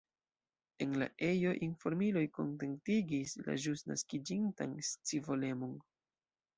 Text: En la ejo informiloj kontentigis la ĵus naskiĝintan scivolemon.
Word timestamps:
En 0.85 0.95
la 1.01 1.07
ejo 1.27 1.51
informiloj 1.67 2.25
kontentigis 2.39 3.37
la 3.45 3.61
ĵus 3.69 3.87
naskiĝintan 3.93 4.77
scivolemon. 4.93 5.83